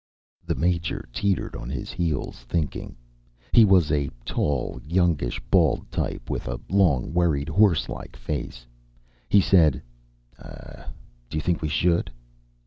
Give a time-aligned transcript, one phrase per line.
[0.43, 2.95] The Major teetered on his heels, thinking.
[3.51, 8.65] He was a tall, youngish bald type, with a long, worried, horselike face.
[9.29, 9.83] He said:
[10.39, 10.89] "Ah,
[11.29, 12.09] do you think we should?"